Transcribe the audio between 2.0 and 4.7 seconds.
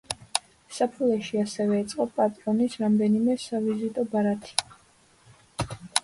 პატრონის რამდენიმე სავიზიტო ბარათი.